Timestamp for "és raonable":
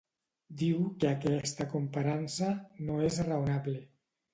3.13-3.83